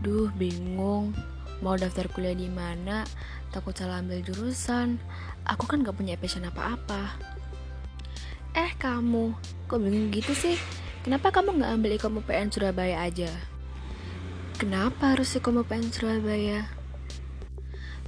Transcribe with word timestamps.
Duh, 0.00 0.32
bingung. 0.32 1.12
Mau 1.60 1.76
daftar 1.76 2.08
kuliah 2.08 2.32
di 2.32 2.48
mana? 2.48 3.04
Takut 3.52 3.76
salah 3.76 4.00
ambil 4.00 4.24
jurusan. 4.24 4.96
Aku 5.44 5.68
kan 5.68 5.84
gak 5.84 5.92
punya 6.00 6.16
passion 6.16 6.48
apa-apa. 6.48 7.20
Eh, 8.56 8.72
kamu. 8.80 9.36
Kok 9.68 9.76
bingung 9.76 10.08
gitu 10.08 10.32
sih? 10.32 10.56
Kenapa 11.04 11.28
kamu 11.28 11.60
gak 11.60 11.72
ambil 11.76 11.92
ikom 12.00 12.16
UPN 12.16 12.48
Surabaya 12.48 13.04
aja? 13.04 13.28
Kenapa 14.56 15.12
harus 15.12 15.36
ikom 15.36 15.60
UPN 15.60 15.92
Surabaya? 15.92 16.79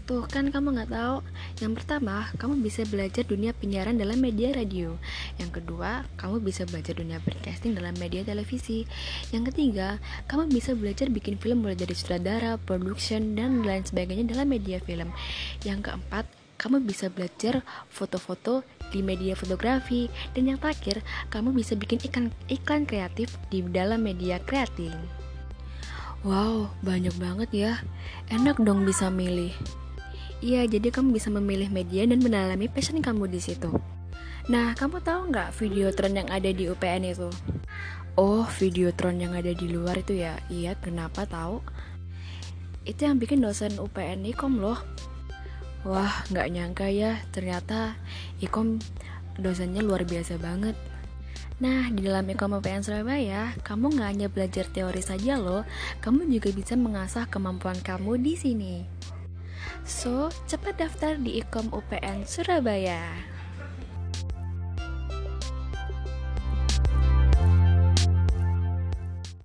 Tuh 0.03 0.27
kan 0.27 0.51
kamu 0.51 0.75
nggak 0.75 0.91
tahu. 0.91 1.23
Yang 1.63 1.73
pertama, 1.79 2.27
kamu 2.35 2.59
bisa 2.59 2.83
belajar 2.91 3.23
dunia 3.23 3.55
penyiaran 3.55 3.95
dalam 3.95 4.19
media 4.19 4.51
radio. 4.51 4.99
Yang 5.39 5.63
kedua, 5.63 6.03
kamu 6.19 6.43
bisa 6.43 6.67
belajar 6.67 6.99
dunia 6.99 7.23
broadcasting 7.23 7.79
dalam 7.79 7.95
media 8.03 8.27
televisi. 8.27 8.83
Yang 9.31 9.55
ketiga, 9.55 10.03
kamu 10.27 10.51
bisa 10.51 10.75
belajar 10.75 11.07
bikin 11.07 11.39
film 11.39 11.63
mulai 11.63 11.79
dari 11.79 11.95
sutradara, 11.95 12.59
production, 12.59 13.39
dan 13.39 13.63
lain 13.63 13.87
sebagainya 13.87 14.35
dalam 14.35 14.51
media 14.51 14.83
film. 14.83 15.15
Yang 15.63 15.95
keempat, 15.95 16.27
kamu 16.59 16.83
bisa 16.83 17.07
belajar 17.07 17.63
foto-foto 17.87 18.67
di 18.91 19.07
media 19.07 19.39
fotografi. 19.39 20.11
Dan 20.35 20.51
yang 20.51 20.59
terakhir, 20.59 20.99
kamu 21.31 21.55
bisa 21.55 21.79
bikin 21.79 22.03
iklan, 22.03 22.35
iklan 22.51 22.91
kreatif 22.91 23.39
di 23.55 23.63
dalam 23.71 24.03
media 24.03 24.43
kreatif. 24.43 24.91
Wow, 26.27 26.71
banyak 26.87 27.15
banget 27.19 27.51
ya. 27.55 27.73
Enak 28.31 28.63
dong 28.63 28.87
bisa 28.87 29.11
milih. 29.11 29.55
Iya, 30.43 30.67
jadi 30.67 30.91
kamu 30.91 31.15
bisa 31.15 31.31
memilih 31.31 31.71
media 31.71 32.03
dan 32.03 32.19
mendalami 32.19 32.67
passion 32.67 32.99
kamu 32.99 33.31
di 33.31 33.39
situ. 33.39 33.71
Nah, 34.51 34.75
kamu 34.75 34.99
tahu 34.99 35.31
nggak 35.31 35.55
video 35.55 35.95
tren 35.95 36.19
yang 36.19 36.27
ada 36.27 36.51
di 36.51 36.67
UPN 36.67 37.15
itu? 37.15 37.31
Oh, 38.19 38.43
video 38.59 38.91
tren 38.91 39.23
yang 39.23 39.39
ada 39.39 39.55
di 39.55 39.71
luar 39.71 40.03
itu 40.03 40.19
ya? 40.19 40.35
Iya, 40.51 40.75
kenapa 40.83 41.31
tahu? 41.31 41.63
Itu 42.83 43.07
yang 43.07 43.23
bikin 43.23 43.39
dosen 43.39 43.79
UPN 43.79 44.27
Ikom 44.35 44.59
loh. 44.59 44.83
Wah, 45.87 46.27
nggak 46.35 46.51
nyangka 46.51 46.91
ya, 46.91 47.23
ternyata 47.31 47.95
Ikom 48.43 48.83
dosennya 49.39 49.79
luar 49.87 50.03
biasa 50.03 50.43
banget. 50.43 50.75
Nah, 51.63 51.87
di 51.95 52.03
dalam 52.03 52.27
Ikom 52.27 52.59
UPN 52.59 52.83
Surabaya, 52.83 53.55
kamu 53.63 53.95
nggak 53.95 54.11
hanya 54.11 54.27
belajar 54.27 54.67
teori 54.75 55.07
saja 55.07 55.39
loh, 55.39 55.63
kamu 56.03 56.27
juga 56.35 56.51
bisa 56.51 56.75
mengasah 56.75 57.31
kemampuan 57.31 57.79
kamu 57.79 58.19
di 58.19 58.35
sini. 58.35 59.02
So, 59.83 60.31
cepat 60.47 60.79
daftar 60.79 61.19
di 61.19 61.43
Ikom 61.43 61.75
UPN 61.75 62.23
Surabaya. 62.23 63.32